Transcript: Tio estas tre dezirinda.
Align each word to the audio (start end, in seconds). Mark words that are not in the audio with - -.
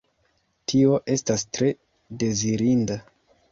Tio 0.73 0.95
estas 1.17 1.45
tre 1.59 1.71
dezirinda. 2.25 3.01